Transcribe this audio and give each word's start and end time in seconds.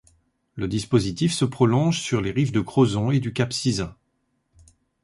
Le 0.55 0.67
dispositif 0.67 1.31
se 1.31 1.45
prolonge 1.45 1.99
sur 2.01 2.21
les 2.21 2.31
rives 2.31 2.51
de 2.51 2.59
Crozon 2.61 3.11
et 3.11 3.19
du 3.19 3.33
Cap 3.33 3.53
Sizun. 3.53 3.93